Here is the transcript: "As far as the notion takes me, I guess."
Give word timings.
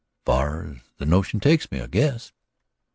"As 0.01 0.25
far 0.25 0.63
as 0.65 0.77
the 0.97 1.05
notion 1.05 1.39
takes 1.39 1.69
me, 1.69 1.79
I 1.79 1.85
guess." 1.85 2.31